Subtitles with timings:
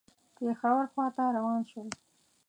[0.37, 1.89] پېښور خواته روان شول.